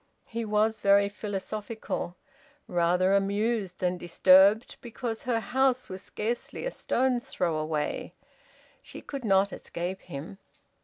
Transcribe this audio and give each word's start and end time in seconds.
He 0.25 0.45
was 0.45 0.79
very 0.79 1.09
philosophical: 1.09 2.15
rather 2.67 3.13
amused 3.13 3.77
than 3.77 3.99
disturbed, 3.99 4.77
because 4.81 5.21
her 5.21 5.39
house 5.39 5.89
was 5.89 6.01
scarcely 6.01 6.65
a 6.65 6.71
stone's 6.71 7.29
throw 7.29 7.55
away: 7.55 8.15
she 8.81 9.01
could 9.03 9.25
not 9.25 9.53
escape 9.53 10.01
him. 10.01 10.39